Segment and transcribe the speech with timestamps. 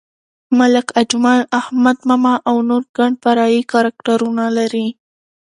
[0.59, 4.87] ملک اجمل، احمد ماما او نور ګڼ فرعي کرکټرونه لري.